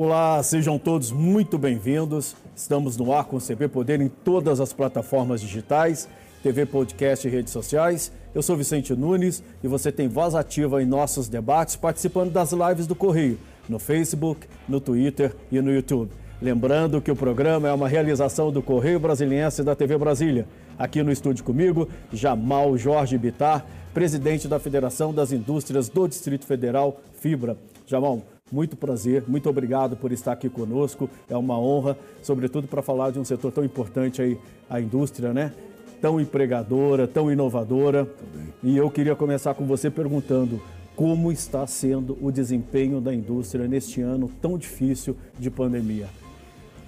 [0.00, 2.36] Olá, sejam todos muito bem-vindos.
[2.54, 6.08] Estamos no ar com o CB Poder em todas as plataformas digitais,
[6.40, 8.12] TV, podcast e redes sociais.
[8.32, 12.86] Eu sou Vicente Nunes e você tem voz ativa em nossos debates participando das lives
[12.86, 16.12] do Correio, no Facebook, no Twitter e no YouTube.
[16.40, 20.46] Lembrando que o programa é uma realização do Correio Brasiliense da TV Brasília.
[20.78, 27.00] Aqui no estúdio comigo, Jamal Jorge Bitar, presidente da Federação das Indústrias do Distrito Federal,
[27.20, 27.56] Fibra.
[27.84, 31.08] Jamal, muito prazer, muito obrigado por estar aqui conosco.
[31.28, 34.38] É uma honra, sobretudo para falar de um setor tão importante aí,
[34.68, 35.52] a indústria, né?
[36.00, 38.04] Tão empregadora, tão inovadora.
[38.04, 38.48] Também.
[38.62, 40.60] E eu queria começar com você perguntando
[40.94, 46.08] como está sendo o desempenho da indústria neste ano tão difícil de pandemia.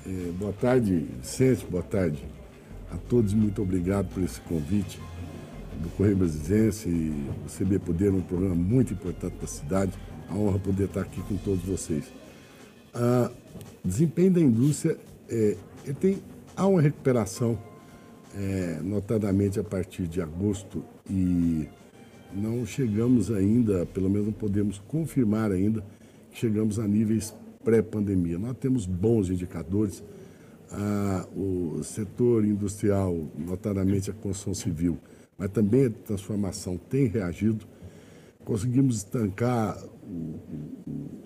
[0.07, 2.19] É, boa tarde, Vicente, boa tarde
[2.91, 3.33] a todos.
[3.35, 4.99] Muito obrigado por esse convite
[5.81, 9.93] do Correio Brasilense e o CB Poder, um programa muito importante da cidade
[10.31, 12.05] a honra poder estar aqui com todos vocês.
[13.85, 14.97] O desempenho da indústria,
[15.29, 15.57] é,
[15.99, 16.19] tem,
[16.57, 17.59] há uma recuperação,
[18.37, 21.69] é, notadamente a partir de agosto, e
[22.33, 25.85] não chegamos ainda, pelo menos não podemos confirmar ainda,
[26.31, 28.39] que chegamos a níveis pré-pandemia.
[28.39, 30.03] Nós temos bons indicadores.
[30.73, 34.99] Ah, o setor industrial, notadamente a construção civil,
[35.37, 37.67] mas também a transformação tem reagido.
[38.45, 39.77] Conseguimos estancar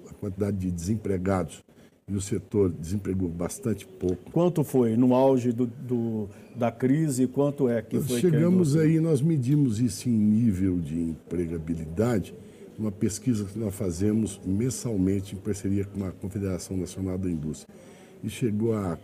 [0.09, 1.65] a quantidade de desempregados
[2.07, 4.31] e o setor desempregou bastante pouco.
[4.31, 7.27] Quanto foi no auge do, do da crise?
[7.27, 8.21] Quanto é que foi?
[8.21, 12.35] Chegamos aí, nós medimos isso em nível de empregabilidade,
[12.79, 17.75] uma pesquisa que nós fazemos mensalmente em parceria com a Confederação Nacional da Indústria.
[18.23, 18.99] E chegou a,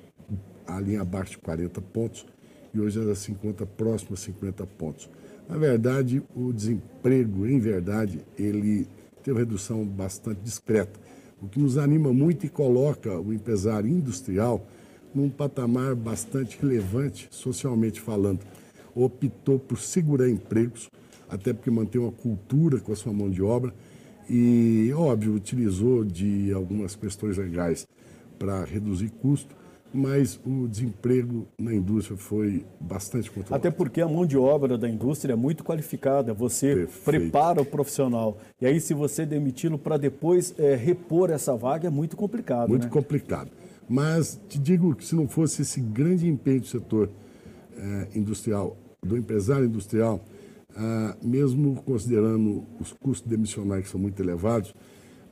[0.67, 2.27] a linha abaixo de 40 pontos
[2.75, 5.09] e hoje ela se encontra próxima a 50 pontos.
[5.49, 8.87] Na verdade, o desemprego, em verdade, ele
[9.23, 10.99] tem uma redução bastante discreta,
[11.41, 14.67] o que nos anima muito e coloca o empresário industrial
[15.15, 18.41] num patamar bastante relevante, socialmente falando.
[18.95, 20.91] Optou por segurar empregos,
[21.29, 23.75] até porque mantém uma cultura com a sua mão de obra
[24.29, 27.87] e, óbvio, utilizou de algumas questões legais
[28.39, 29.55] para reduzir custo,
[29.93, 33.55] mas o desemprego na indústria foi bastante controlado.
[33.57, 37.05] Até porque a mão de obra da indústria é muito qualificada, você Perfeito.
[37.05, 38.39] prepara o profissional.
[38.61, 42.69] E aí, se você demiti-lo para depois é, repor essa vaga, é muito complicado.
[42.69, 42.91] Muito né?
[42.91, 43.51] complicado.
[43.89, 47.11] Mas te digo que se não fosse esse grande empenho do setor
[47.77, 50.21] é, industrial, do empresário industrial,
[50.77, 54.75] ah, mesmo considerando os custos demissionais que são muito elevados,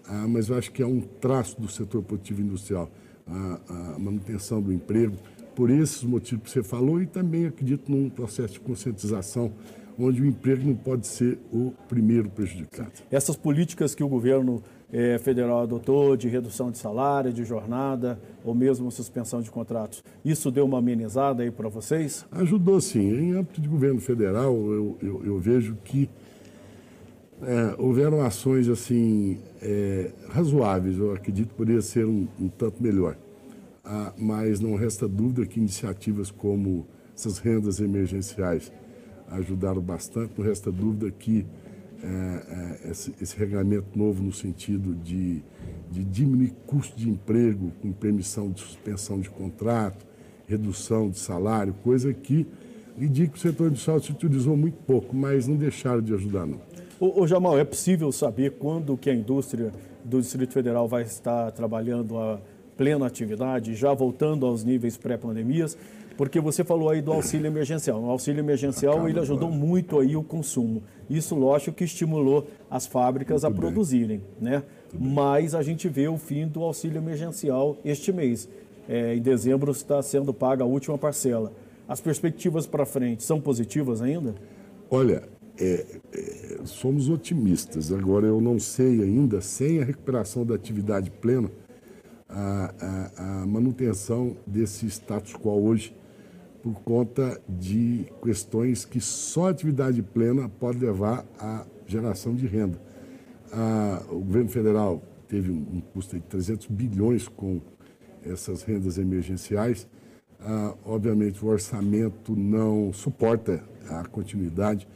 [0.06, 2.90] ah, mas eu acho que é um traço do setor produtivo industrial
[3.28, 5.16] a, a manutenção do emprego,
[5.54, 9.52] por esses motivos que você falou, e também acredito num processo de conscientização
[9.98, 12.92] onde o emprego não pode ser o primeiro prejudicado.
[13.10, 14.62] Essas políticas que o governo
[14.92, 20.50] eh, federal adotou de redução de salário, de jornada ou mesmo suspensão de contratos, isso
[20.50, 22.24] deu uma amenizada aí para vocês?
[22.30, 23.00] Ajudou sim.
[23.00, 26.08] Em âmbito de governo federal, eu, eu, eu vejo que
[27.42, 33.16] é, houveram ações assim é, razoáveis, eu acredito que poderia ser um, um tanto melhor.
[33.84, 38.72] Ah, mas não resta dúvida que iniciativas como essas rendas emergenciais
[39.30, 41.46] ajudaram bastante, não resta dúvida que
[42.02, 42.06] é,
[42.86, 45.42] é esse, esse, regulamento novo no sentido de,
[45.90, 50.06] de diminuir custo de emprego com permissão de suspensão de contrato,
[50.46, 52.46] redução de salário, coisa que,
[52.96, 56.60] digo que o setor industrial se utilizou muito pouco, mas não deixaram de ajudar não.
[57.00, 59.72] Ô, ô, Jamal, é possível saber quando que a indústria
[60.04, 62.40] do Distrito Federal vai estar trabalhando a
[62.76, 65.78] plena atividade, já voltando aos níveis pré-pandemias?
[66.16, 68.02] Porque você falou aí do auxílio emergencial.
[68.02, 69.64] O auxílio emergencial Acaba ele ajudou agora.
[69.64, 70.82] muito aí o consumo.
[71.08, 73.60] Isso, lógico, que estimulou as fábricas muito a bem.
[73.60, 74.64] produzirem, né?
[74.98, 78.48] Mas a gente vê o fim do auxílio emergencial este mês.
[78.88, 81.52] É, em dezembro está sendo paga a última parcela.
[81.86, 84.34] As perspectivas para frente são positivas ainda?
[84.90, 85.22] Olha,
[85.60, 87.92] é, é, somos otimistas.
[87.92, 91.50] Agora, eu não sei ainda, sem a recuperação da atividade plena,
[92.28, 95.94] a, a, a manutenção desse status quo hoje,
[96.62, 102.80] por conta de questões que só atividade plena pode levar à geração de renda.
[103.52, 107.60] A, o governo federal teve um, um custo de 300 bilhões com
[108.24, 109.86] essas rendas emergenciais.
[110.40, 114.86] Ah, obviamente, o orçamento não suporta a continuidade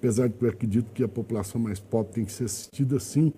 [0.00, 3.30] apesar de que eu acredito que a população mais pobre tem que ser assistida sim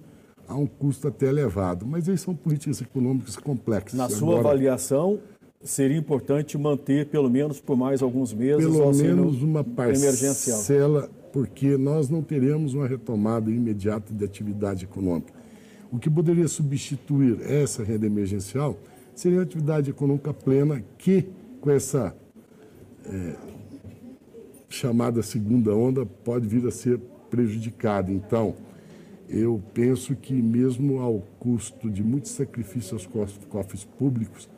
[0.47, 1.85] a um custo até elevado.
[1.85, 3.99] Mas aí são políticas econômicas complexas.
[3.99, 5.19] Na sua Agora, avaliação,
[5.61, 12.09] seria importante manter pelo menos por mais alguns meses pelo menos uma parcela, porque nós
[12.09, 15.33] não teremos uma retomada imediata de atividade econômica.
[15.91, 18.79] O que poderia substituir essa renda emergencial
[19.15, 21.27] seria a atividade econômica plena que,
[21.61, 22.15] com essa
[23.05, 23.35] é,
[24.73, 26.99] chamada segunda onda, pode vir a ser
[27.31, 28.11] prejudicada.
[28.11, 28.55] Então,
[29.29, 33.07] eu penso que, mesmo ao custo de muito sacrifício aos
[33.49, 34.49] cofres públicos,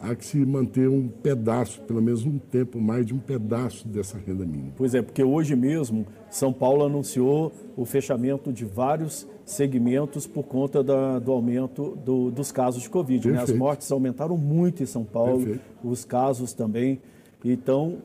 [0.00, 4.18] há que se manter um pedaço, pelo menos um tempo mais de um pedaço dessa
[4.18, 4.72] renda mínima.
[4.76, 10.82] Pois é, porque hoje mesmo São Paulo anunciou o fechamento de vários segmentos por conta
[10.82, 13.30] da, do aumento do, dos casos de Covid.
[13.30, 13.40] Né?
[13.40, 15.60] As mortes aumentaram muito em São Paulo, Perfeito.
[15.82, 17.00] os casos também.
[17.44, 17.98] Então,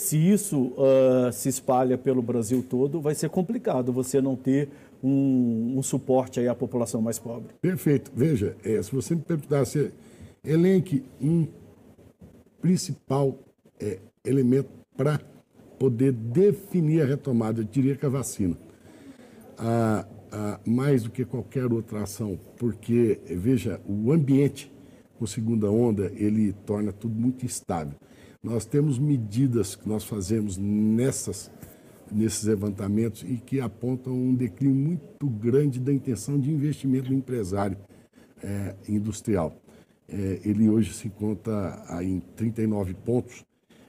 [0.00, 4.70] se isso uh, se espalha pelo Brasil todo, vai ser complicado você não ter
[5.04, 7.52] um, um suporte aí à população mais pobre.
[7.60, 8.10] Perfeito.
[8.16, 9.92] Veja, é, se você me perguntasse
[10.42, 11.46] elenque um
[12.62, 13.38] principal
[13.78, 15.20] é, elemento para
[15.78, 18.56] poder definir a retomada, eu diria que a vacina.
[20.64, 24.72] Mais do que qualquer outra ação, porque, veja, o ambiente
[25.18, 27.98] com segunda onda, ele torna tudo muito instável.
[28.42, 31.50] Nós temos medidas que nós fazemos nessas,
[32.10, 37.76] nesses levantamentos e que apontam um declínio muito grande da intenção de investimento do empresário
[38.42, 39.54] é, industrial.
[40.08, 43.44] É, ele hoje se encontra em 39 pontos,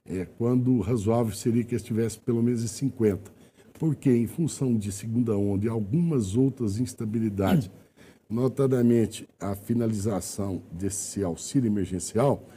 [0.06, 3.31] é, quando razoável seria que estivesse pelo menos em 50.
[3.80, 7.71] Porque, em função de segunda onda e algumas outras instabilidades,
[8.30, 12.48] notadamente a finalização desse auxílio emergencial,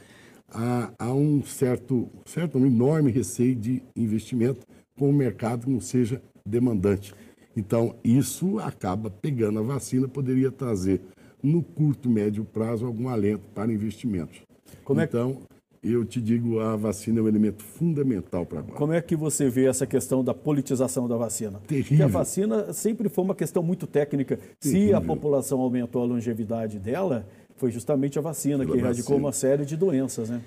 [0.55, 4.65] há, há um certo, certo, um enorme receio de investimento
[4.97, 7.13] com o mercado que não seja demandante.
[7.57, 11.01] Então, isso acaba pegando a vacina, poderia trazer
[11.43, 14.41] no curto, médio prazo, algum alento para investimentos.
[14.83, 15.43] Como é então,
[15.83, 18.75] eu te digo, a vacina é um elemento fundamental para agora.
[18.75, 21.61] Como é que você vê essa questão da politização da vacina?
[21.67, 21.89] Terrível.
[21.89, 24.39] Porque a vacina sempre foi uma questão muito técnica.
[24.59, 24.89] Terrível.
[24.89, 29.27] Se a população aumentou a longevidade dela, foi justamente a vacina Pela que erradicou vacina.
[29.27, 30.41] uma série de doenças, né?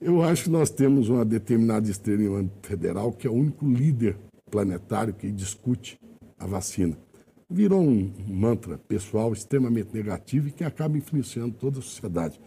[0.00, 3.66] Eu acho que nós temos uma determinada estrela em âmbito federal que é o único
[3.66, 4.16] líder
[4.50, 5.98] planetário que discute
[6.38, 6.96] a vacina
[7.48, 12.40] virou um mantra pessoal extremamente negativo e que acaba influenciando toda a sociedade.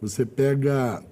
[0.00, 1.02] Você pega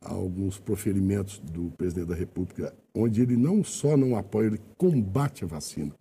[0.00, 5.46] alguns proferimentos do presidente da República, onde ele não só não apoia, ele combate a
[5.46, 5.92] vacina.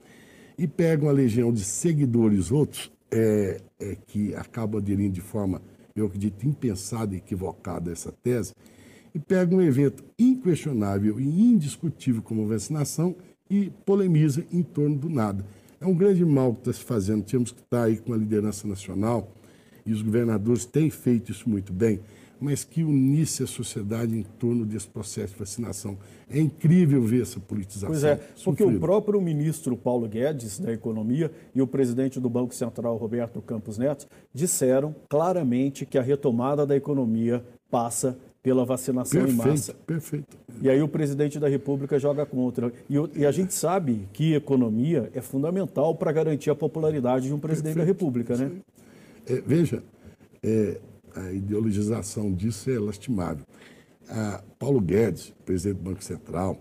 [0.57, 5.61] E pega uma legião de seguidores, outros, é, é, que acabam aderindo de forma,
[5.99, 8.53] eu acredito, impensada e equivocada essa tese,
[9.13, 13.15] e pega um evento inquestionável e indiscutível como vacinação
[13.49, 15.45] e polemiza em torno do nada.
[15.79, 17.23] É um grande mal que está se fazendo.
[17.23, 19.31] Temos que estar aí com a liderança nacional
[19.85, 21.99] e os governadores têm feito isso muito bem,
[22.39, 25.97] mas que unisse a sociedade em torno desse processo de vacinação.
[26.29, 27.89] É incrível ver essa politização.
[27.89, 32.53] Pois é, porque o próprio ministro Paulo Guedes, da Economia, e o presidente do Banco
[32.53, 38.17] Central, Roberto Campos Neto, disseram claramente que a retomada da economia passa
[38.47, 39.73] pela vacinação perfeito, em massa.
[39.85, 40.37] Perfeito.
[40.61, 42.71] E aí o presidente da República joga contra.
[42.89, 47.39] E, e a gente sabe que economia é fundamental para garantir a popularidade de um
[47.39, 47.97] presidente perfeito.
[47.97, 48.51] da República, né?
[49.25, 49.83] É, veja,
[50.41, 50.79] é,
[51.17, 53.45] a ideologização disso é lastimável.
[54.09, 56.57] Ah, Paulo Guedes, presidente do Banco Central,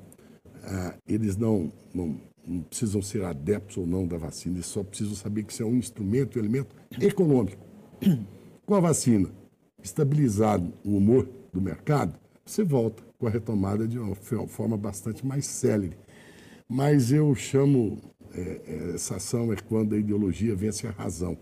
[0.65, 5.15] ah, eles não, não, não, precisam ser adeptos ou não da vacina, eles só precisam
[5.15, 7.65] saber que isso é um instrumento, um elemento econômico.
[8.65, 9.31] Com a vacina,
[9.83, 14.15] estabilizado o humor do mercado, você volta com a retomada de uma
[14.49, 15.97] forma bastante mais célere.
[16.69, 17.99] Mas eu chamo
[18.35, 21.39] é, é, essa ação é quando a ideologia vence a razão,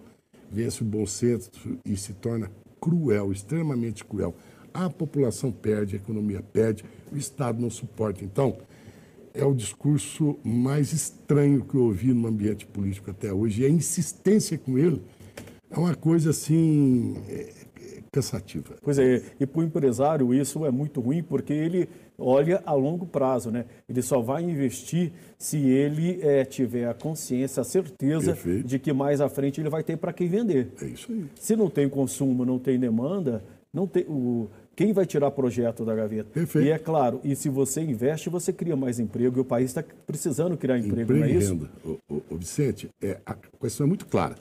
[0.50, 1.50] vence o bom senso
[1.84, 2.50] e se torna
[2.84, 4.34] cruel, extremamente cruel.
[4.74, 8.22] A população perde, a economia perde, o Estado não suporta.
[8.22, 8.58] Então,
[9.32, 13.62] é o discurso mais estranho que eu ouvi no ambiente político até hoje.
[13.62, 15.00] E a insistência com ele
[15.70, 17.16] é uma coisa assim.
[17.26, 17.64] É,
[18.12, 18.76] cansativa.
[18.80, 21.88] Pois é, e para o empresário isso é muito ruim porque ele
[22.18, 23.64] olha a longo prazo, né?
[23.88, 28.66] Ele só vai investir se ele é, tiver a consciência, a certeza Perfeito.
[28.66, 30.72] de que mais à frente ele vai ter para quem vender.
[30.80, 31.26] É isso aí.
[31.34, 33.42] Se não tem consumo, não tem demanda,
[33.72, 36.30] não tem o quem vai tirar projeto da gaveta?
[36.30, 36.66] Perfeito.
[36.66, 39.84] E é claro, e se você investe, você cria mais emprego e o país está
[40.06, 41.52] precisando criar emprego, emprego não é isso?
[41.52, 41.70] Renda.
[41.84, 44.34] O, o, o Vicente, é, a questão é muito clara.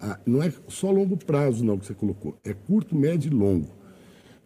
[0.00, 3.68] Ah, não é só longo prazo, não, que você colocou, é curto, médio e longo.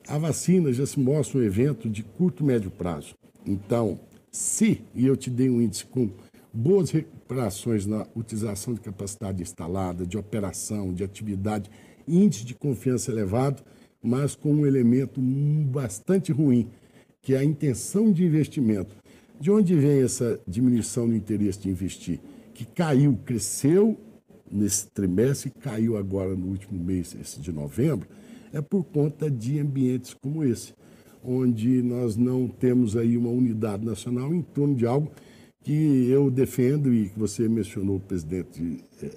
[0.09, 3.15] A vacina já se mostra um evento de curto, médio prazo.
[3.47, 6.11] Então, se, e eu te dei um índice com
[6.53, 11.71] boas recuperações na utilização de capacidade instalada, de operação, de atividade,
[12.07, 13.63] índice de confiança elevado,
[14.03, 16.69] mas com um elemento bastante ruim,
[17.21, 18.97] que é a intenção de investimento.
[19.41, 22.21] De onde vem essa diminuição do interesse de investir?
[22.53, 23.97] Que caiu, cresceu
[24.51, 28.09] nesse trimestre e caiu agora no último mês, esse de novembro,
[28.53, 30.75] é por conta de ambientes como esse,
[31.25, 35.11] onde nós não temos aí uma unidade nacional em torno de algo
[35.63, 39.11] que eu defendo e que você mencionou o presidente é,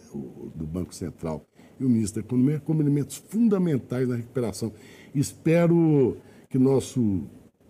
[0.56, 1.46] do Banco Central
[1.80, 4.72] e o ministro da Economia como elementos fundamentais na recuperação.
[5.14, 6.18] Espero
[6.50, 7.24] que nosso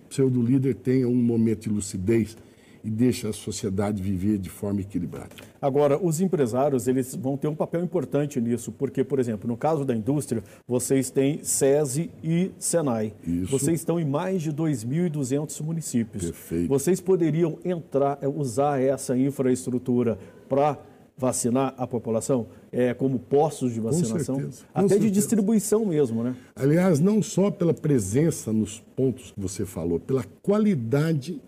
[0.10, 2.38] pseudo-líder tenha um momento de lucidez
[2.86, 5.30] e deixe a sociedade viver de forma equilibrada.
[5.60, 9.84] Agora, os empresários eles vão ter um papel importante nisso, porque, por exemplo, no caso
[9.84, 13.14] da indústria, vocês têm SESI e SENAI.
[13.26, 13.52] Isso.
[13.52, 16.26] Vocês estão em mais de 2.200 municípios.
[16.26, 16.68] Perfeito.
[16.68, 20.78] Vocês poderiam entrar, usar essa infraestrutura para
[21.18, 25.12] vacinar a população, é, como postos de vacinação, Com até Com de certeza.
[25.12, 26.36] distribuição mesmo, né?
[26.56, 31.42] Aliás, não só pela presença nos pontos que você falou, pela qualidade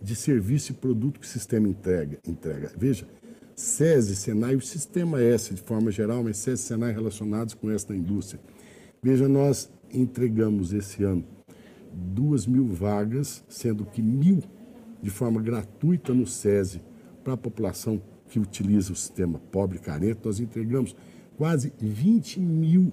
[0.00, 2.18] de serviço e produto que o sistema entrega.
[2.26, 2.72] entrega.
[2.76, 3.06] Veja,
[3.54, 7.94] SESI, Senai, o sistema S de forma geral, mas SESI e Senai relacionados com esta
[7.94, 8.40] indústria.
[9.02, 11.24] Veja, nós entregamos esse ano
[11.94, 14.42] duas mil vagas, sendo que mil
[15.00, 16.82] de forma gratuita no SESI
[17.22, 20.96] para a população que utiliza o sistema pobre carente, nós entregamos
[21.36, 22.92] quase 20 mil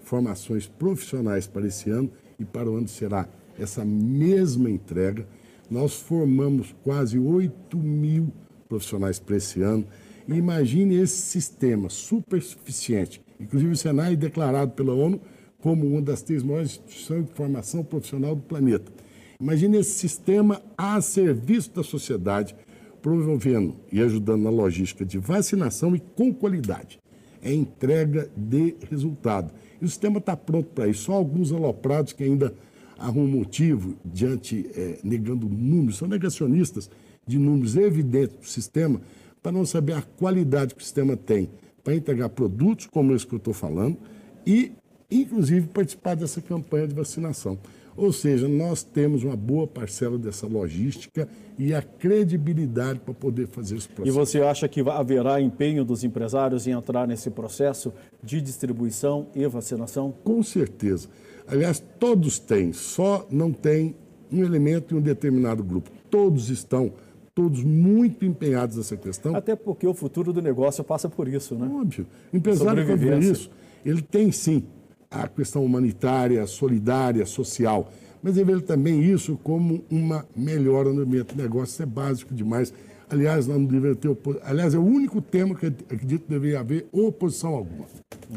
[0.00, 5.26] formações profissionais para esse ano e para o ano será essa mesma entrega.
[5.70, 8.32] Nós formamos quase 8 mil
[8.68, 9.86] profissionais para esse ano.
[10.26, 15.20] E imagine esse sistema super suficiente, inclusive o Senai declarado pela ONU
[15.60, 18.92] como uma das três maiores instituições de formação profissional do planeta.
[19.40, 22.54] Imagine esse sistema a serviço da sociedade,
[23.02, 26.98] promovendo e ajudando na logística de vacinação e com qualidade.
[27.42, 29.52] É entrega de resultado.
[29.80, 31.04] E o sistema está pronto para isso.
[31.04, 32.54] Só alguns aloprados que ainda
[32.98, 36.90] arrumam motivo diante, é, negando números, são negacionistas
[37.26, 39.00] de números evidentes do sistema,
[39.42, 41.50] para não saber a qualidade que o sistema tem
[41.84, 43.98] para entregar produtos como esse que eu estou falando
[44.46, 44.72] e,
[45.10, 47.58] inclusive, participar dessa campanha de vacinação.
[47.96, 53.76] Ou seja, nós temos uma boa parcela dessa logística e a credibilidade para poder fazer
[53.76, 54.08] esse processo.
[54.08, 59.46] E você acha que haverá empenho dos empresários em entrar nesse processo de distribuição e
[59.46, 60.12] vacinação?
[60.24, 61.08] Com certeza.
[61.46, 63.94] Aliás, todos têm, só não tem
[64.32, 65.90] um elemento em um determinado grupo.
[66.10, 66.92] Todos estão,
[67.34, 69.36] todos muito empenhados nessa questão.
[69.36, 71.70] Até porque o futuro do negócio passa por isso, né?
[71.72, 72.06] Óbvio.
[72.32, 73.50] O empresário, quando isso,
[73.84, 74.64] ele tem sim
[75.10, 77.90] a questão humanitária, solidária, social.
[78.22, 81.74] Mas ele vê também isso como uma melhora no ambiente do negócio.
[81.74, 82.72] Isso é básico demais.
[83.08, 87.54] Aliás, não deveria ter Aliás, é o único tema que acredito que deveria haver oposição
[87.54, 87.86] alguma.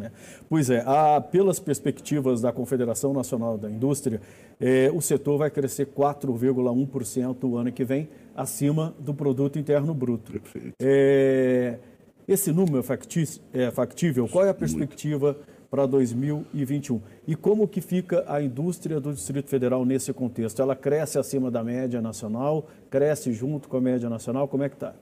[0.02, 0.12] É.
[0.50, 4.22] Pois é, a, pelas perspectivas da Confederação Nacional da Indústria,
[4.60, 10.32] é, o setor vai crescer 4,1% o ano que vem, acima do produto interno bruto.
[10.34, 10.74] Perfeito.
[10.82, 11.78] É,
[12.28, 12.84] esse número
[13.54, 14.28] é, é factível?
[14.28, 15.34] Qual é a perspectiva?
[15.34, 17.02] Muito para 2021.
[17.28, 20.62] E como que fica a indústria do Distrito Federal nesse contexto?
[20.62, 22.68] Ela cresce acima da média nacional?
[22.90, 24.48] Cresce junto com a média nacional?
[24.48, 24.96] Como é que está?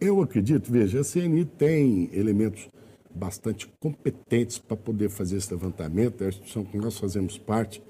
[0.00, 2.68] Eu acredito, veja, a CNI tem elementos
[3.14, 7.82] bastante competentes para poder fazer esse levantamento, é a instituição que nós fazemos parte,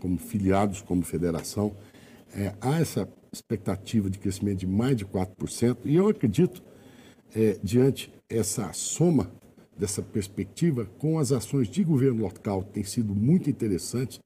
[0.00, 1.74] como filiados, como federação,
[2.34, 6.62] é, há essa expectativa de crescimento de mais de 4%, e eu acredito,
[7.34, 9.30] é, diante essa soma
[9.76, 14.20] dessa perspectiva, com as ações de governo local, tem sido muito interessante.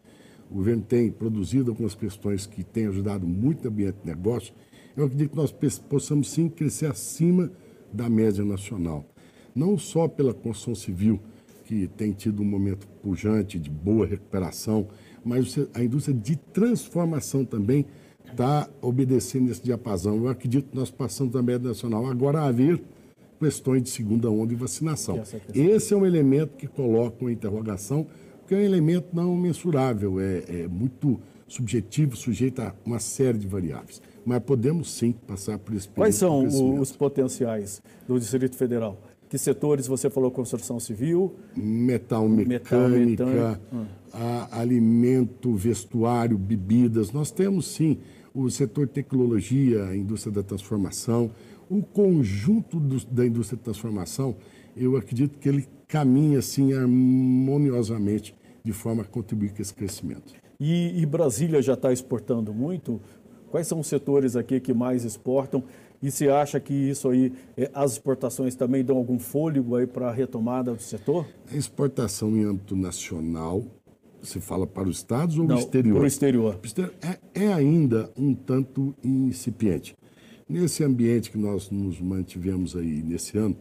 [0.51, 4.55] O governo tem produzido algumas questões que têm ajudado muito no ambiente de negócio.
[4.97, 5.55] Eu acredito que nós
[5.89, 7.51] possamos sim crescer acima
[7.93, 9.05] da média nacional.
[9.55, 11.21] Não só pela construção civil,
[11.65, 14.87] que tem tido um momento pujante de boa recuperação,
[15.25, 17.85] mas a indústria de transformação também
[18.25, 20.17] está obedecendo esse diapasão.
[20.17, 22.81] Eu acredito que nós passamos da média nacional agora a haver
[23.39, 25.23] questões de segunda onda e vacinação.
[25.55, 28.07] Esse é um elemento que coloca uma interrogação,
[28.41, 33.47] porque é um elemento não mensurável, é, é muito subjetivo, sujeito a uma série de
[33.47, 34.03] variáveis.
[34.25, 36.45] Mas podemos sim passar por esse Quais são
[36.81, 39.01] os potenciais do Distrito Federal?
[39.29, 40.31] Que setores você falou?
[40.31, 41.35] Construção civil?
[41.57, 43.85] Metal mecânica, Metal, hum.
[44.51, 47.13] alimento, vestuário, bebidas.
[47.13, 47.99] Nós temos sim
[48.33, 51.31] o setor tecnologia, a indústria da transformação,
[51.69, 54.37] o conjunto do, da indústria de transformação,
[54.77, 60.35] eu acredito que ele caminha assim harmoniosamente de forma a contribuir com esse crescimento.
[60.59, 63.01] E, e Brasília já está exportando muito?
[63.51, 65.63] Quais são os setores aqui que mais exportam?
[66.03, 70.09] E você acha que isso aí, é, as exportações também dão algum fôlego aí para
[70.09, 71.27] a retomada do setor?
[71.51, 73.65] A exportação em âmbito nacional,
[74.21, 75.95] você fala para os estados ou Não, o exterior?
[75.95, 76.61] Para o exterior.
[77.35, 79.97] É, é ainda um tanto incipiente.
[80.49, 83.57] Nesse ambiente que nós nos mantivemos aí nesse ano,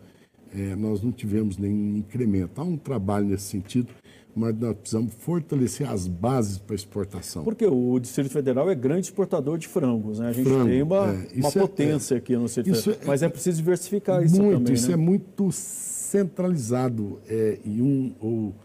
[0.55, 2.61] é, nós não tivemos nenhum incremento.
[2.61, 3.91] Há um trabalho nesse sentido,
[4.35, 7.43] mas nós precisamos fortalecer as bases para exportação.
[7.43, 10.29] Porque o Distrito Federal é grande exportador de frangos, né?
[10.29, 13.23] A gente Frango, tem uma, é, uma é, potência é, aqui no Distrito é mas
[13.23, 14.93] é preciso diversificar isso muito, também, Isso né?
[14.93, 17.19] é muito centralizado
[17.65, 18.55] em um ou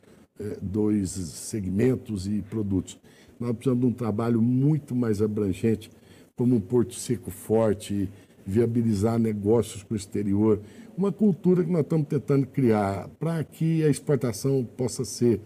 [0.61, 2.99] dois segmentos e produtos.
[3.39, 5.91] Nós precisamos de um trabalho muito mais abrangente,
[6.41, 8.09] como um Porto Seco forte,
[8.47, 10.59] viabilizar negócios com o exterior,
[10.97, 15.39] uma cultura que nós estamos tentando criar para que a exportação possa ser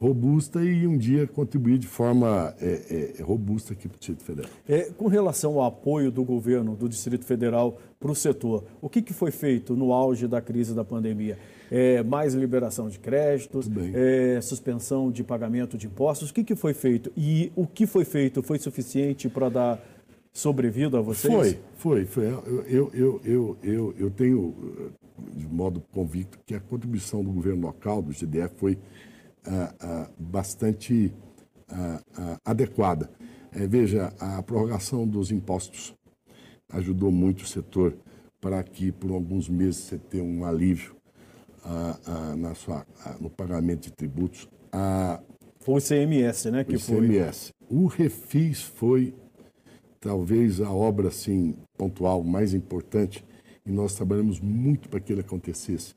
[0.00, 4.50] robusta e um dia contribuir de forma é, é, robusta aqui para o Distrito Federal.
[4.66, 9.02] É, com relação ao apoio do governo do Distrito Federal para o setor, o que,
[9.02, 11.36] que foi feito no auge da crise da pandemia?
[11.70, 16.72] É, mais liberação de créditos, é, suspensão de pagamento de impostos, o que, que foi
[16.72, 17.12] feito?
[17.14, 19.97] E o que foi feito foi suficiente para dar
[20.32, 21.32] sobrevida a vocês?
[21.76, 22.04] Foi, foi.
[22.04, 22.26] foi.
[22.26, 24.92] Eu, eu, eu, eu, eu tenho,
[25.34, 28.78] de modo convicto, que a contribuição do governo local, do GDF, foi
[29.46, 31.12] ah, ah, bastante
[31.68, 33.10] ah, ah, adequada.
[33.52, 35.94] É, veja, a prorrogação dos impostos
[36.70, 37.96] ajudou muito o setor
[38.40, 40.94] para que, por alguns meses, você tenha um alívio
[41.64, 42.86] ah, ah, na sua,
[43.20, 44.46] no pagamento de tributos.
[45.60, 46.64] foi o ICMS, né?
[46.64, 46.80] Que o.
[46.80, 47.08] Foi...
[47.70, 49.14] O refis foi
[50.00, 53.24] talvez a obra assim pontual mais importante
[53.66, 55.94] e nós trabalhamos muito para que ele acontecesse.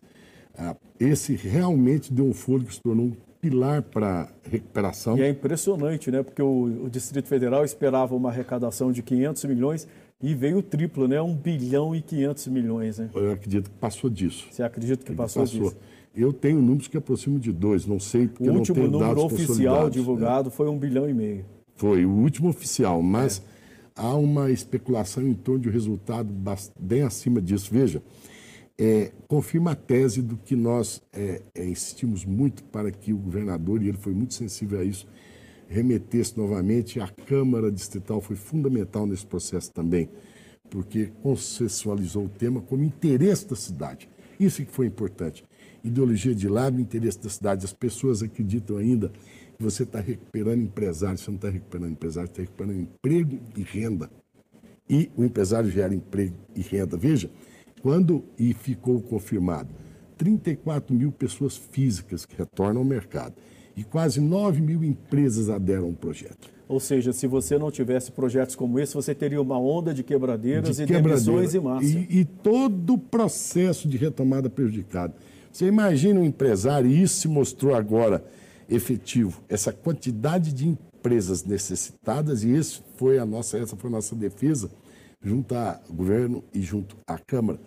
[0.57, 5.17] Ah, esse realmente deu um fôlego, se tornou um pilar para recuperação.
[5.17, 6.21] E é impressionante, né?
[6.21, 9.87] Porque o, o, Distrito Federal esperava uma arrecadação de 500 milhões
[10.21, 11.19] e veio o triplo, né?
[11.21, 13.09] 1 bilhão e 500 milhões, né?
[13.15, 14.47] Eu acredito que passou disso.
[14.51, 15.77] Você acredita que passou, passou disso?
[16.13, 18.81] Eu tenho números que aproximam de dois, não sei porque o não tenho dados O
[18.81, 20.51] último número oficial divulgado é.
[20.51, 21.45] foi um bilhão e meio.
[21.75, 23.41] Foi, o último oficial, mas...
[23.47, 23.50] É
[23.95, 26.33] há uma especulação em torno de um resultado
[26.79, 27.69] bem acima disso.
[27.71, 28.01] Veja,
[28.77, 33.81] é, confirma a tese do que nós é, é, insistimos muito para que o governador,
[33.81, 35.07] e ele foi muito sensível a isso,
[35.67, 36.99] remetesse novamente.
[36.99, 40.09] A Câmara Distrital foi fundamental nesse processo também,
[40.69, 44.09] porque consensualizou o tema como interesse da cidade.
[44.39, 45.43] Isso que foi importante.
[45.83, 47.65] Ideologia de lado, interesse da cidade.
[47.65, 49.11] As pessoas acreditam ainda
[49.61, 54.09] você está recuperando empresário, você não está recuperando empresário, está recuperando emprego e renda.
[54.89, 56.97] E o empresário gera emprego e renda.
[56.97, 57.29] Veja,
[57.81, 59.69] quando e ficou confirmado,
[60.17, 63.35] 34 mil pessoas físicas que retornam ao mercado
[63.75, 66.49] e quase 9 mil empresas aderam ao projeto.
[66.67, 70.77] Ou seja, se você não tivesse projetos como esse, você teria uma onda de quebradeiras
[70.77, 71.85] de e demissões em massa.
[71.85, 75.13] E, e todo o processo de retomada prejudicado.
[75.51, 78.23] Você imagina um empresário, e isso se mostrou agora
[78.71, 84.15] efetivo essa quantidade de empresas necessitadas e esse foi a nossa, essa foi a nossa
[84.15, 84.71] defesa
[85.21, 87.59] junto ao governo e junto à Câmara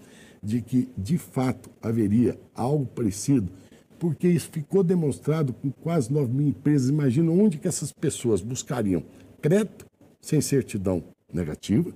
[0.43, 3.51] de que de fato haveria algo parecido,
[3.99, 6.90] porque isso ficou demonstrado com quase 9 mil empresas.
[6.90, 9.03] Imagina onde que essas pessoas buscariam
[9.40, 9.87] crédito
[10.21, 11.93] sem certidão negativa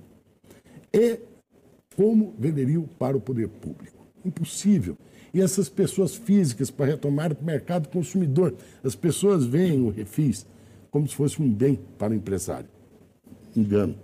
[0.91, 1.19] e
[1.95, 4.07] como venderiam para o poder público.
[4.25, 4.97] Impossível
[5.33, 8.53] e essas pessoas físicas para retomar o mercado consumidor.
[8.83, 10.45] As pessoas veem o refis
[10.91, 12.67] como se fosse um bem para o empresário.
[13.55, 13.95] Engano.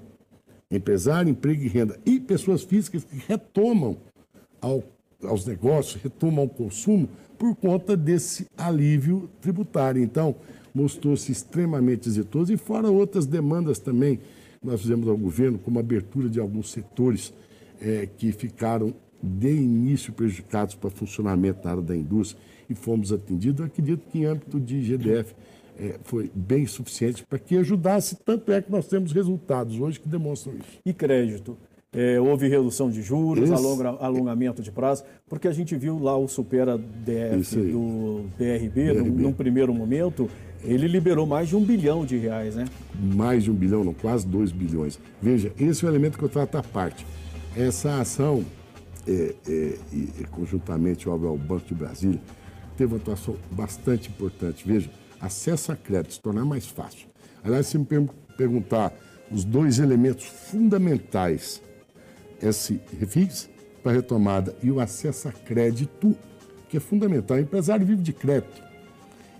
[0.70, 2.00] Empresário, emprego e renda.
[2.06, 3.98] E pessoas físicas que retomam
[4.62, 4.84] ao,
[5.24, 7.08] aos negócios, retomam ao consumo
[7.38, 10.02] por conta desse alívio tributário.
[10.02, 10.36] Então,
[10.74, 14.20] mostrou-se extremamente exitoso e fora outras demandas também
[14.66, 17.32] nós fizemos ao governo, como abertura de alguns setores
[17.80, 18.94] é, que ficaram
[19.26, 23.60] de início prejudicados para funcionamento na área da indústria e fomos atendidos.
[23.60, 25.36] Eu acredito que em âmbito de GDF
[25.78, 30.08] é, foi bem suficiente para que ajudasse, tanto é que nós temos resultados hoje que
[30.08, 30.80] demonstram isso.
[30.86, 31.58] E crédito?
[31.92, 36.28] É, houve redução de juros, alonga, alongamento de prazo, porque a gente viu lá o
[36.28, 38.94] Supera DF do BRB, BRB.
[38.94, 40.30] Num, num, primeiro momento,
[40.62, 42.66] ele liberou mais de um bilhão de reais, né?
[43.16, 45.00] Mais de um bilhão, não, quase dois bilhões.
[45.22, 47.06] Veja, esse é o elemento que eu trato à parte.
[47.56, 48.44] Essa ação
[49.08, 52.20] é, é, e, conjuntamente ao Banco de Brasília,
[52.78, 54.68] teve uma atuação bastante importante.
[54.68, 54.90] Veja,
[55.20, 57.08] acesso a crédito se tornar mais fácil.
[57.44, 57.88] Aliás, se me
[58.38, 58.94] perguntar
[59.32, 61.62] os dois elementos fundamentais,
[62.42, 63.50] esse refis
[63.82, 66.16] para retomada e o acesso a crédito,
[66.68, 67.38] que é fundamental.
[67.38, 68.64] O empresário vive de crédito.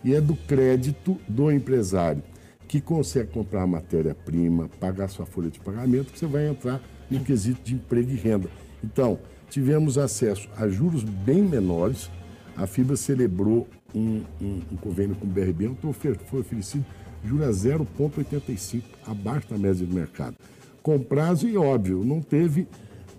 [0.04, 2.22] E é do crédito do empresário
[2.68, 7.62] que consegue comprar matéria-prima, pagar sua folha de pagamento, que você vai entrar no quesito
[7.64, 8.50] de emprego e renda.
[8.84, 12.10] Então, tivemos acesso a juros bem menores.
[12.56, 16.86] A FIBA celebrou um, um, um convênio com o BRB, então foi oferecido
[17.24, 20.36] juros a 0,85, abaixo da média do mercado.
[20.82, 22.68] Com prazo e óbvio, não teve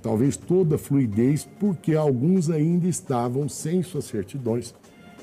[0.03, 4.73] talvez toda a fluidez, porque alguns ainda estavam sem suas certidões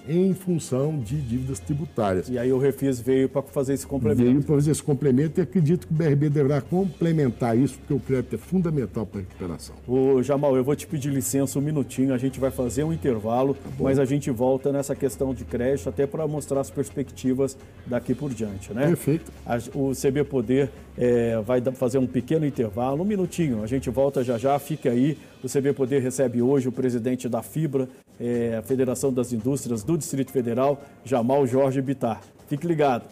[0.08, 2.30] em função de dívidas tributárias.
[2.30, 4.24] E aí o Refis veio para fazer esse complemento.
[4.24, 8.00] Veio para fazer esse complemento e acredito que o BRB deverá complementar isso, porque o
[8.00, 9.76] crédito é fundamental para a recuperação.
[9.88, 13.54] Ô, Jamal, eu vou te pedir licença um minutinho, a gente vai fazer um intervalo,
[13.54, 18.14] tá mas a gente volta nessa questão de crédito até para mostrar as perspectivas daqui
[18.14, 18.88] por diante, né?
[18.88, 19.32] Perfeito.
[19.74, 24.38] O CB Poder é, vai fazer um pequeno intervalo, um minutinho, a gente volta já
[24.38, 25.18] já, fique aí.
[25.44, 29.98] O CB Poder recebe hoje o presidente da FIBRA, é, a Federação das Indústrias do
[29.98, 32.22] Distrito Federal, Jamal Jorge Bitar.
[32.48, 33.04] Fique ligado.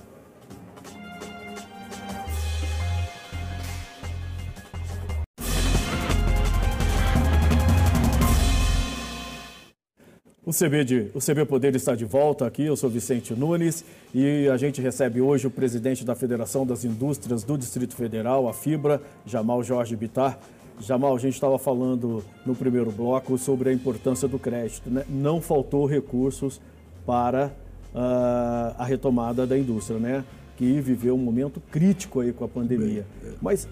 [10.44, 14.48] O CB, de, o CB Poder está de volta aqui, eu sou Vicente Nunes e
[14.48, 19.02] a gente recebe hoje o presidente da Federação das Indústrias do Distrito Federal, a FIBRA,
[19.26, 20.40] Jamal Jorge Bitar.
[20.82, 24.90] Jamal, a gente estava falando no primeiro bloco sobre a importância do crédito.
[24.90, 25.06] Né?
[25.10, 26.60] Não faltou recursos
[27.06, 27.48] para
[27.94, 30.24] uh, a retomada da indústria, né?
[30.58, 33.06] que viveu um momento crítico aí com a pandemia.
[33.22, 33.34] Bem, é.
[33.42, 33.68] Mas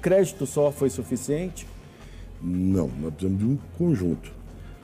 [0.00, 1.66] crédito só foi suficiente?
[2.42, 4.30] Não, nós precisamos de um conjunto.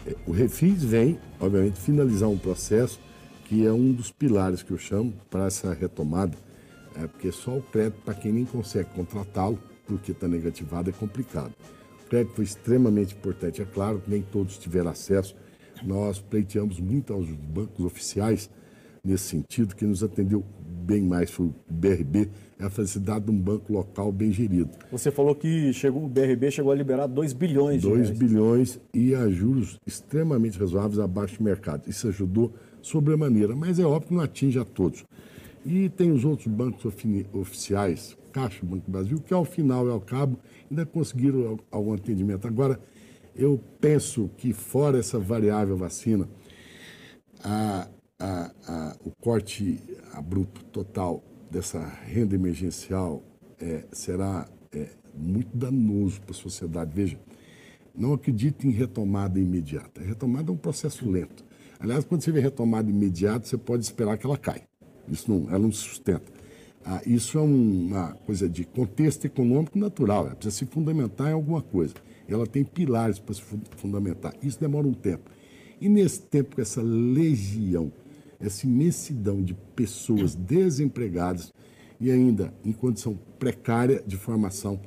[0.06, 2.98] É, o Refis vem, obviamente, finalizar um processo
[3.44, 6.36] que é um dos pilares que eu chamo para essa retomada,
[6.96, 11.52] é porque só o crédito, para quem nem consegue contratá-lo, porque está negativado, é complicado.
[12.04, 13.62] O crédito foi extremamente importante.
[13.62, 15.34] É claro que nem todos tiveram acesso.
[15.82, 18.50] Nós pleiteamos muito aos bancos oficiais
[19.04, 20.44] nesse sentido, que nos atendeu
[20.82, 24.70] bem mais foi o BRB, é a felicidade de um banco local bem gerido.
[24.90, 29.14] Você falou que chegou, o BRB chegou a liberar 2 bilhões de 2 bilhões e
[29.14, 31.88] a juros extremamente razoáveis abaixo do mercado.
[31.88, 35.04] Isso ajudou sobremaneira, mas é óbvio que não atinge a todos.
[35.64, 36.84] E tem os outros bancos
[37.32, 40.38] oficiais, Caixa, Banco do Brasil, que ao final e ao cabo
[40.70, 42.48] ainda conseguiram algum atendimento.
[42.48, 42.80] Agora,
[43.34, 46.28] eu penso que fora essa variável vacina,
[47.42, 49.78] a, a, a, o corte
[50.12, 53.22] abrupto total dessa renda emergencial
[53.60, 56.90] é, será é, muito danoso para a sociedade.
[56.94, 57.18] Veja,
[57.94, 60.00] não acredito em retomada imediata.
[60.00, 61.44] Retomada é um processo lento.
[61.78, 64.62] Aliás, quando você vê retomada imediata, você pode esperar que ela caia.
[65.08, 66.32] Isso não, ela não se sustenta.
[66.84, 71.62] Ah, isso é uma coisa de contexto econômico natural, ela precisa se fundamentar em alguma
[71.62, 71.94] coisa.
[72.28, 73.42] Ela tem pilares para se
[73.76, 74.34] fundamentar.
[74.42, 75.30] Isso demora um tempo.
[75.80, 77.92] E nesse tempo, com essa legião,
[78.40, 81.52] essa imensidão de pessoas desempregadas
[82.00, 84.80] e ainda em condição precária de formação,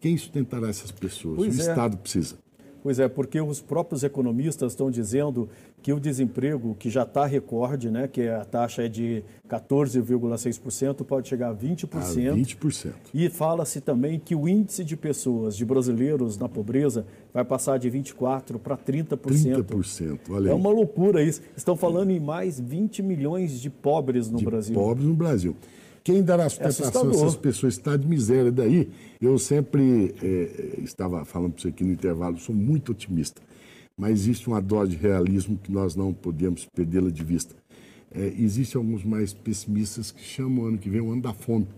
[0.00, 1.36] quem sustentará essas pessoas?
[1.36, 1.64] Pois o é.
[1.64, 2.41] Estado precisa.
[2.82, 5.48] Pois é, porque os próprios economistas estão dizendo
[5.80, 11.28] que o desemprego, que já está recorde, né, que a taxa é de 14,6%, pode
[11.28, 11.88] chegar a 20%.
[11.94, 12.92] A 20%.
[13.14, 17.88] E fala-se também que o índice de pessoas, de brasileiros na pobreza, vai passar de
[17.88, 19.16] 24% para 30%.
[19.64, 20.50] 30%, olha aí.
[20.50, 21.40] É uma loucura isso.
[21.56, 24.74] Estão falando em mais 20 milhões de pobres no de Brasil.
[24.74, 25.56] pobres no Brasil.
[26.04, 28.50] Quem dará sustentação a essas pessoas está de miséria.
[28.50, 33.40] Daí, eu sempre é, estava falando para você aqui no intervalo, sou muito otimista,
[33.96, 37.54] mas existe uma dose de realismo que nós não podemos perdê-la de vista.
[38.10, 41.68] É, Existem alguns mais pessimistas que chamam o ano que vem o ano da fome.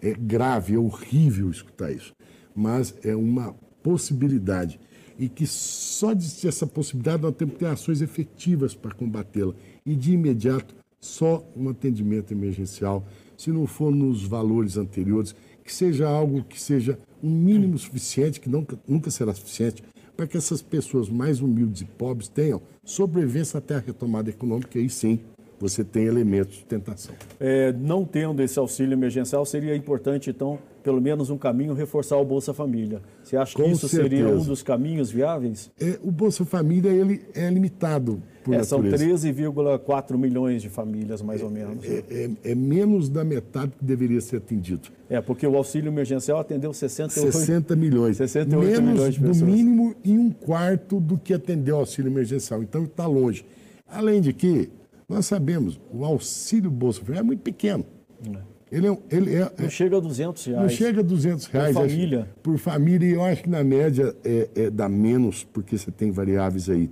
[0.00, 2.12] É grave, é horrível escutar isso,
[2.54, 4.80] mas é uma possibilidade.
[5.18, 9.54] E que só de ter essa possibilidade nós temos que ter ações efetivas para combatê-la.
[9.86, 13.04] E de imediato, só um atendimento emergencial
[13.36, 18.48] se não for nos valores anteriores, que seja algo que seja um mínimo suficiente, que
[18.48, 19.82] nunca, nunca será suficiente,
[20.16, 24.82] para que essas pessoas mais humildes e pobres tenham sobrevivência até a retomada econômica, e
[24.82, 25.20] aí sim
[25.58, 27.14] você tem elementos de tentação.
[27.40, 32.24] É, não tendo esse auxílio emergencial, seria importante, então, pelo menos um caminho, reforçar o
[32.24, 33.00] Bolsa Família.
[33.22, 34.16] Você acha Com que isso certeza.
[34.16, 35.70] seria um dos caminhos viáveis?
[35.80, 41.40] É, o Bolsa Família ele é limitado por é, São 13,4 milhões de famílias, mais
[41.40, 41.82] é, ou menos.
[41.82, 44.90] É, é, é, menos da metade que deveria ser atendido.
[45.08, 48.18] É, porque o auxílio emergencial atendeu 68, 60 milhões.
[48.18, 49.40] 68 menos, milhões de pessoas.
[49.40, 52.62] No mínimo, em um quarto do que atendeu o auxílio emergencial.
[52.62, 53.46] Então, está longe.
[53.88, 54.68] Além de que,
[55.08, 57.86] nós sabemos, o auxílio Bolsa Família é muito pequeno.
[58.26, 58.53] É.
[58.70, 60.62] Ele é, ele é, não chega a 200 reais.
[60.62, 61.74] Não chega a 200 reais.
[61.74, 62.20] Por família.
[62.20, 65.90] Acho, por família, e eu acho que na média é, é, dá menos, porque você
[65.90, 66.90] tem variáveis aí.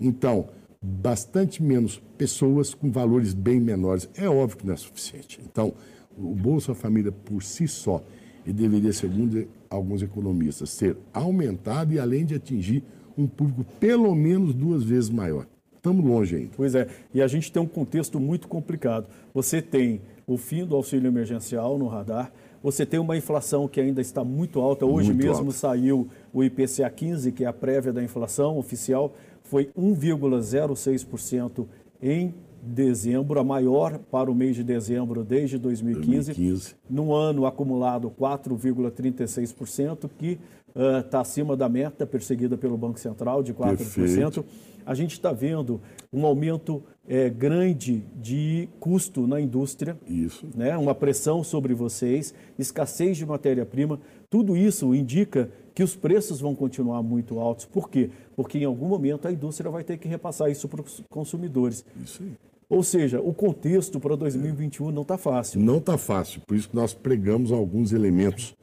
[0.00, 0.48] Então,
[0.80, 4.08] bastante menos pessoas com valores bem menores.
[4.16, 5.40] É óbvio que não é suficiente.
[5.44, 5.72] Então,
[6.16, 8.02] o Bolsa Família por si só,
[8.46, 12.84] e deveria, segundo alguns economistas, ser aumentado e além de atingir
[13.16, 15.46] um público pelo menos duas vezes maior.
[15.76, 16.50] Estamos longe ainda.
[16.56, 19.06] Pois é, e a gente tem um contexto muito complicado.
[19.32, 22.32] Você tem o fim do auxílio emergencial no radar,
[22.62, 24.86] você tem uma inflação que ainda está muito alta.
[24.86, 25.52] Hoje muito mesmo alta.
[25.52, 31.66] saiu o IPCA 15, que é a prévia da inflação oficial, foi 1,06%
[32.02, 36.32] em dezembro, a maior para o mês de dezembro desde 2015.
[36.32, 36.74] 2015.
[36.88, 40.38] No ano acumulado, 4,36%, que
[40.74, 43.76] está uh, acima da meta perseguida pelo Banco Central de 4%.
[43.76, 44.44] Perfeito.
[44.86, 45.80] A gente está vendo
[46.12, 49.96] um aumento é, grande de custo na indústria.
[50.06, 50.46] Isso.
[50.54, 50.76] Né?
[50.76, 54.00] Uma pressão sobre vocês, escassez de matéria-prima.
[54.28, 57.66] Tudo isso indica que os preços vão continuar muito altos.
[57.66, 58.10] Por quê?
[58.36, 61.84] Porque em algum momento a indústria vai ter que repassar isso para os consumidores.
[62.02, 62.32] Isso aí.
[62.68, 65.60] Ou seja, o contexto para 2021 não está fácil.
[65.60, 68.56] Não está fácil, por isso que nós pregamos alguns elementos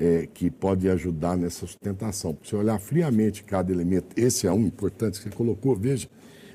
[0.00, 2.36] é, que podem ajudar nessa sustentação.
[2.42, 6.08] Se olhar friamente cada elemento, esse é um importante que você colocou, veja,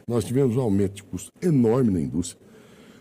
[0.08, 2.44] nós tivemos um aumento de custo enorme na indústria.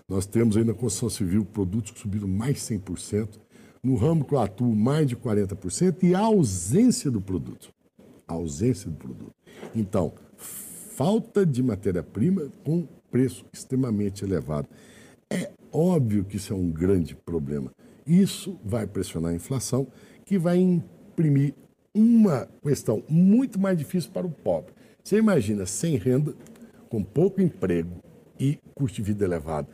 [0.06, 3.40] Nós temos aí na construção civil produtos que subiram mais 100%,
[3.82, 7.70] no ramo que eu atuo mais de 40% e a ausência do produto.
[8.28, 9.32] A ausência do produto.
[9.74, 14.68] Então, falta de matéria-prima com preço extremamente elevado.
[15.30, 17.70] É óbvio que isso é um grande problema.
[18.06, 19.86] Isso vai pressionar a inflação,
[20.24, 21.54] que vai imprimir
[21.94, 24.72] uma questão muito mais difícil para o pobre.
[25.02, 26.34] Você imagina, sem renda,
[26.88, 27.96] com pouco emprego
[28.38, 29.68] e custo de vida elevado.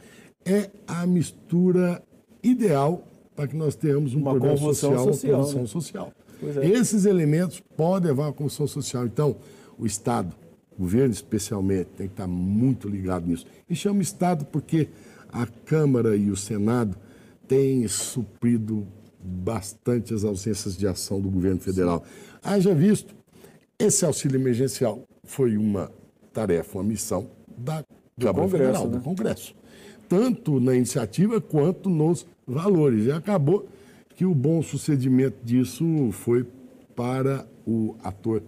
[0.45, 2.03] É a mistura
[2.43, 5.67] ideal para que nós tenhamos um uma programa social, social, uma né?
[5.67, 6.13] social.
[6.63, 6.67] É.
[6.67, 9.07] Esses elementos podem levar à condição social.
[9.07, 9.37] Então,
[9.79, 10.35] o Estado
[10.81, 13.45] o governo especialmente tem que estar muito ligado nisso.
[13.69, 14.89] E chama Estado porque
[15.31, 16.97] a Câmara e o Senado
[17.47, 18.87] têm suprido
[19.23, 22.05] bastante as ausências de ação do governo federal.
[22.05, 22.31] Sim.
[22.43, 23.15] Haja visto,
[23.79, 25.91] esse auxílio emergencial foi uma
[26.33, 27.85] tarefa, uma missão da
[28.17, 28.99] do Câmara Congresso, Federal, né?
[28.99, 29.55] do Congresso.
[30.09, 33.07] Tanto na iniciativa quanto nos valores.
[33.07, 33.69] E acabou
[34.15, 36.47] que o bom sucedimento disso foi
[36.95, 38.43] para o ator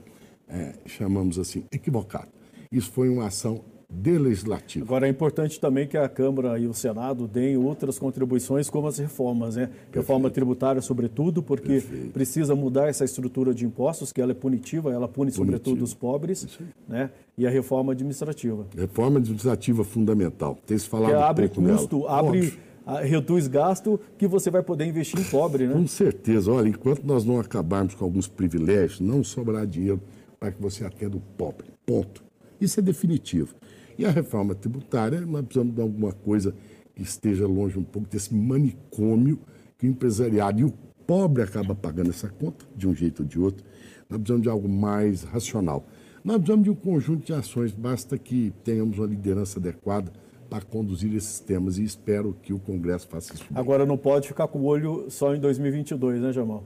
[0.53, 2.29] é, chamamos assim, equivocado.
[2.71, 4.85] Isso foi uma ação de legislativo.
[4.85, 8.99] Agora é importante também que a Câmara e o Senado deem outras contribuições, como as
[8.99, 9.67] reformas, né?
[9.67, 9.97] Perfeito.
[9.97, 12.11] Reforma tributária, sobretudo, porque Perfeito.
[12.13, 15.45] precisa mudar essa estrutura de impostos, que ela é punitiva, ela pune Punitivo.
[15.45, 17.11] sobretudo os pobres, né?
[17.37, 18.67] E a reforma administrativa.
[18.77, 20.59] Reforma administrativa fundamental.
[20.67, 22.19] Tem se falado que abre custo, nela.
[22.19, 22.73] abre Óbvio
[23.05, 25.75] reduz gasto que você vai poder investir em pobre, né?
[25.75, 26.51] Com certeza.
[26.51, 30.01] Olha, enquanto nós não acabarmos com alguns privilégios, não sobrará dinheiro
[30.39, 31.67] para que você atenda o pobre.
[31.87, 32.25] Ponto.
[32.61, 33.55] Isso é definitivo.
[33.99, 36.55] E a reforma tributária, nós precisamos de alguma coisa
[36.95, 39.39] que esteja longe um pouco desse manicômio
[39.79, 40.73] que o empresariado e o
[41.07, 43.65] pobre acaba pagando essa conta, de um jeito ou de outro.
[44.09, 45.87] Nós precisamos de algo mais racional.
[46.25, 50.13] Nós precisamos de um conjunto de ações, basta que tenhamos uma liderança adequada
[50.49, 53.45] para conduzir esses temas e espero que o Congresso faça isso.
[53.49, 53.59] Bem.
[53.59, 56.65] Agora não pode ficar com o olho só em 2022, né, Jamal?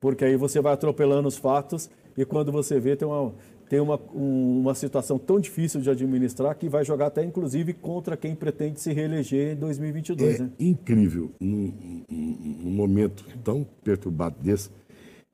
[0.00, 3.34] Porque aí você vai atropelando os fatos e quando você vê, tem uma,
[3.72, 8.34] tem uma, uma situação tão difícil de administrar que vai jogar até, inclusive, contra quem
[8.34, 10.40] pretende se reeleger em 2022.
[10.40, 10.50] É né?
[10.60, 11.72] incrível, num,
[12.06, 14.68] num, momento tão perturbado desse,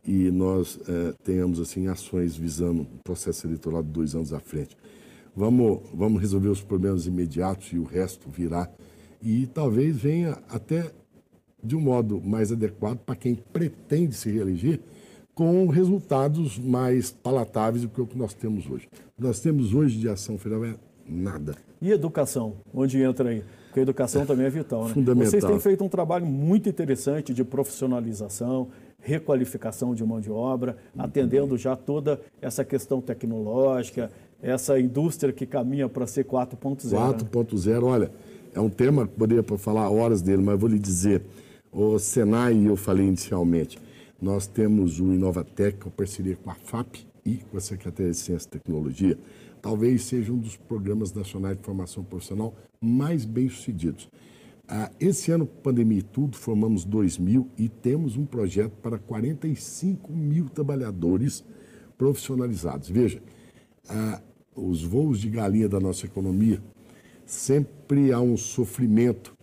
[0.07, 4.77] e nós é, tenhamos assim ações visando o processo eleitoral de dois anos à frente.
[5.35, 8.71] Vamos, vamos resolver os problemas imediatos e o resto virá.
[9.21, 10.93] E talvez venha até
[11.61, 14.79] de um modo mais adequado para quem pretende se reeleger,
[15.39, 18.89] com resultados mais palatáveis do que o que nós temos hoje.
[18.93, 20.75] O que nós temos hoje de ação federal é
[21.09, 21.55] nada.
[21.81, 23.45] E educação, onde entra aí?
[23.67, 24.95] Porque a educação também é vital, né?
[24.95, 25.31] Fundamental.
[25.31, 28.67] Vocês têm feito um trabalho muito interessante de profissionalização,
[29.01, 34.11] requalificação de mão de obra, atendendo já toda essa questão tecnológica,
[34.43, 36.91] essa indústria que caminha para ser 4.0.
[37.31, 37.79] 4.0, né?
[37.81, 38.11] olha,
[38.53, 41.23] é um tema que poderia falar horas dele, mas vou lhe dizer,
[41.71, 43.79] o Senai, eu falei inicialmente,
[44.21, 48.49] nós temos o Inovatec, com parceria com a FAP e com a Secretaria de Ciência
[48.49, 49.19] e Tecnologia.
[49.63, 54.09] Talvez seja um dos programas nacionais de formação profissional mais bem-sucedidos.
[54.67, 60.13] Ah, esse ano, pandemia e tudo, formamos 2 mil e temos um projeto para 45
[60.13, 61.45] mil trabalhadores
[61.97, 62.89] profissionalizados.
[62.89, 63.23] Veja,
[63.89, 64.21] ah,
[64.55, 66.61] os voos de galinha da nossa economia,
[67.25, 69.38] sempre há um sofrimento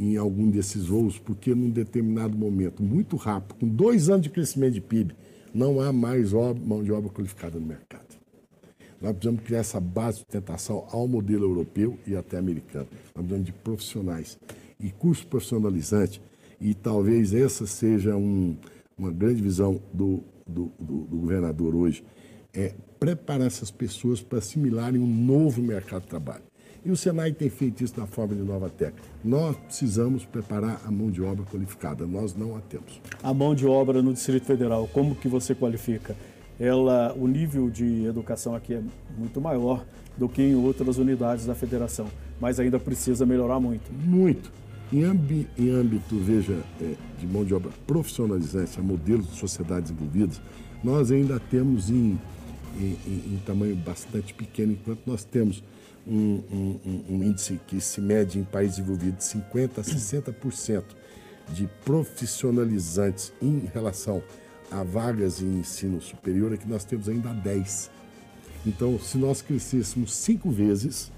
[0.00, 4.72] em algum desses voos, porque num determinado momento, muito rápido, com dois anos de crescimento
[4.72, 5.14] de PIB,
[5.52, 8.08] não há mais mão de obra qualificada no mercado.
[8.98, 12.88] Nós precisamos criar essa base de tentação ao modelo europeu e até americano.
[13.14, 14.38] Nós precisamos de profissionais
[14.78, 16.22] e curso profissionalizante,
[16.58, 18.56] e talvez essa seja um,
[18.96, 22.02] uma grande visão do, do, do, do governador hoje,
[22.54, 26.49] é preparar essas pessoas para assimilarem um novo mercado de trabalho.
[26.84, 29.06] E o Senai tem feito isso na forma de nova técnica.
[29.24, 33.00] Nós precisamos preparar a mão de obra qualificada, nós não a temos.
[33.22, 36.16] A mão de obra no Distrito Federal, como que você qualifica?
[36.60, 38.82] ela, o nível de educação aqui é
[39.16, 39.82] muito maior
[40.18, 42.06] do que em outras unidades da federação,
[42.38, 43.90] mas ainda precisa melhorar muito.
[43.90, 44.52] Muito.
[44.92, 49.90] Em, ambi, em âmbito, veja, é, de mão de obra profissionalizante, a modelos de sociedades
[49.90, 50.38] envolvidas,
[50.84, 52.18] nós ainda temos em,
[52.78, 55.64] em, em, em tamanho bastante pequeno, enquanto nós temos
[56.06, 60.82] um, um, um, índice que se mede em países envolvidos de 50% a 60%
[61.48, 64.22] de profissionalizantes em relação
[64.70, 67.90] a vagas em ensino superior, é que nós temos ainda 10.
[68.66, 71.10] Então, se nós crescêssemos cinco vezes,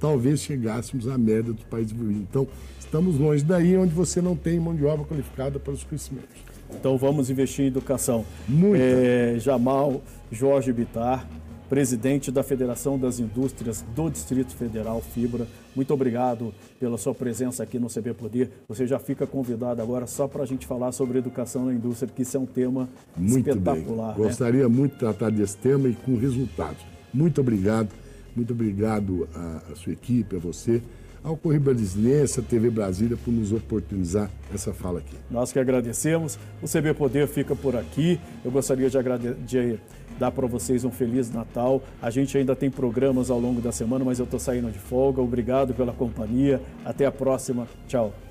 [0.00, 2.28] talvez chegássemos à média dos países desenvolvidos.
[2.28, 2.48] Então,
[2.80, 6.36] estamos longe daí onde você não tem mão de obra qualificada para os crescimentos.
[6.70, 8.24] Então, vamos investir em educação.
[8.48, 8.80] Muito.
[8.80, 11.28] É, Jamal Jorge Bitar,
[11.68, 15.46] presidente da Federação das Indústrias do Distrito Federal, Fibra.
[15.74, 18.50] Muito obrigado pela sua presença aqui no CB Poder.
[18.68, 22.22] Você já fica convidado agora só para a gente falar sobre educação na indústria, que
[22.22, 24.14] isso é um tema muito espetacular.
[24.14, 24.22] Bem.
[24.22, 24.28] Né?
[24.28, 26.82] Gostaria muito de tratar desse tema e com resultados.
[27.12, 27.88] Muito obrigado.
[28.34, 30.82] Muito obrigado à, sua equipe, a você
[31.26, 35.16] ao Correio Brasilense, a TV Brasília, por nos oportunizar essa fala aqui.
[35.28, 36.38] Nós que agradecemos.
[36.62, 38.20] O CB Poder fica por aqui.
[38.44, 39.80] Eu gostaria de, de
[40.18, 41.82] dar para vocês um Feliz Natal.
[42.00, 45.20] A gente ainda tem programas ao longo da semana, mas eu estou saindo de folga.
[45.20, 46.60] Obrigado pela companhia.
[46.84, 47.66] Até a próxima.
[47.86, 48.25] Tchau.